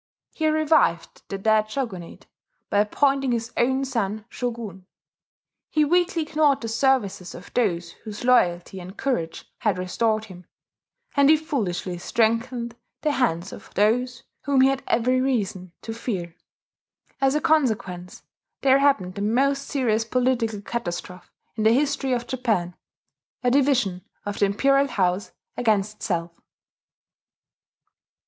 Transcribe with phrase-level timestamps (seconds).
[0.33, 2.25] He revived the dead shogunate
[2.71, 4.87] by appointing his own son shogun;
[5.69, 10.47] he weakly ignored the services of those whose loyalty and courage had restored him;
[11.15, 16.35] and he foolishly strengthened the hands of those whom he had every reason to fear.
[17.21, 18.23] As a consequence
[18.61, 22.75] there happened the most serious political catastrophe in the history of Japan,
[23.43, 26.31] a division of the imperial house against itself.